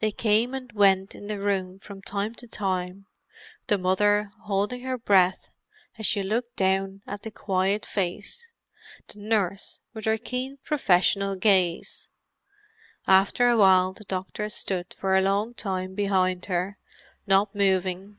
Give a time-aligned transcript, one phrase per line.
[0.00, 3.06] They came and went in the room from time to time;
[3.68, 5.48] the mother, holding her breath
[5.96, 8.52] as she looked down at the quiet face;
[9.08, 12.10] the nurse, with her keen, professional gaze;
[13.06, 16.76] after a while the doctor stood for a long time behind her,
[17.26, 18.18] not moving.